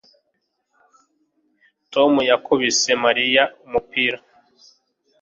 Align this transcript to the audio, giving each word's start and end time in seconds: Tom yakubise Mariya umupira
Tom 1.93 2.11
yakubise 2.29 2.91
Mariya 3.03 3.43
umupira 3.65 4.17